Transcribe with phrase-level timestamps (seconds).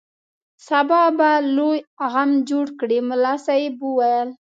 [0.67, 1.77] سبا به بل لوی
[2.11, 4.29] غم جوړ کړي ملا صاحب وویل.